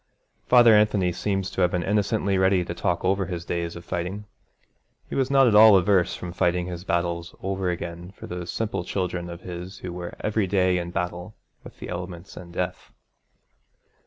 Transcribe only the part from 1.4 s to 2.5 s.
to have been innocently